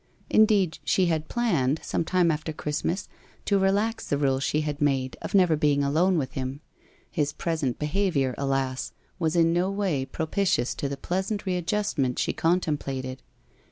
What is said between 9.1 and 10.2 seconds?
was in no way